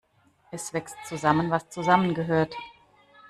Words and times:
Es 0.49 0.73
wächst 0.73 0.95
zusammen, 1.07 1.51
was 1.51 1.69
zusammengehört. 1.69 2.55